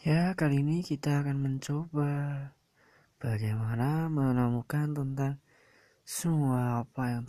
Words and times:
Ya, 0.00 0.32
kali 0.32 0.64
ini 0.64 0.80
kita 0.80 1.20
akan 1.20 1.44
mencoba 1.44 2.08
bagaimana 3.20 4.08
menemukan 4.08 4.96
tentang 4.96 5.44
semua 6.08 6.88
apa 6.88 7.12
yang 7.12 7.28